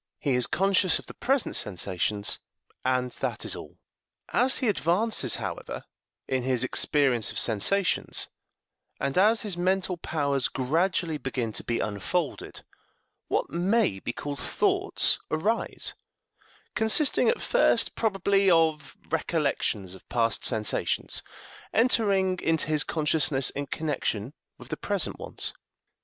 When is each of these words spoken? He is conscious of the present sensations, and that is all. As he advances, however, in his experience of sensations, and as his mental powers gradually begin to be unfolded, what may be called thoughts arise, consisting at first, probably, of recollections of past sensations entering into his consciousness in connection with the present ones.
He 0.17 0.31
is 0.33 0.47
conscious 0.47 0.97
of 0.97 1.05
the 1.05 1.13
present 1.13 1.55
sensations, 1.55 2.39
and 2.83 3.11
that 3.21 3.45
is 3.45 3.55
all. 3.55 3.77
As 4.29 4.57
he 4.57 4.67
advances, 4.67 5.35
however, 5.35 5.83
in 6.27 6.41
his 6.41 6.63
experience 6.63 7.31
of 7.31 7.37
sensations, 7.37 8.27
and 8.99 9.15
as 9.15 9.41
his 9.41 9.57
mental 9.59 9.97
powers 9.97 10.47
gradually 10.47 11.19
begin 11.19 11.53
to 11.53 11.63
be 11.63 11.79
unfolded, 11.81 12.65
what 13.27 13.51
may 13.51 13.99
be 13.99 14.11
called 14.11 14.39
thoughts 14.39 15.19
arise, 15.29 15.93
consisting 16.73 17.29
at 17.29 17.39
first, 17.39 17.93
probably, 17.93 18.49
of 18.49 18.95
recollections 19.09 19.93
of 19.93 20.09
past 20.09 20.43
sensations 20.43 21.21
entering 21.73 22.39
into 22.39 22.65
his 22.65 22.83
consciousness 22.83 23.51
in 23.51 23.67
connection 23.67 24.33
with 24.57 24.69
the 24.69 24.77
present 24.77 25.19
ones. 25.19 25.53